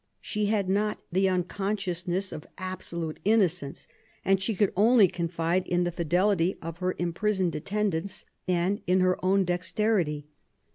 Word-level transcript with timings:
She 0.19 0.47
had 0.47 0.67
not 0.67 0.99
the 1.11 1.29
unconsciousness 1.29 2.31
of 2.31 2.47
absolute 2.57 3.19
innocence; 3.23 3.87
and 4.25 4.41
could 4.43 4.73
only 4.75 5.07
confide 5.07 5.67
in 5.67 5.83
the 5.83 5.91
fidelity 5.91 6.57
of 6.59 6.79
her 6.79 6.95
imprisoned 6.97 7.53
attendants 7.53 8.25
and 8.47 8.81
in 8.87 9.01
her 9.01 9.23
own 9.23 9.45
dexterity. 9.45 10.25